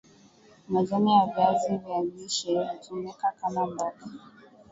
majani 0.69 1.11
ya 1.13 1.25
viazi 1.25 1.77
vya 1.77 2.01
lishe 2.01 2.59
hutumika 2.67 3.31
kama 3.41 3.65
mboga 3.67 4.05